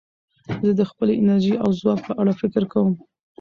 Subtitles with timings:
[0.65, 2.93] زه د خپلې انرژۍ او ځواک په اړه فکر کوم.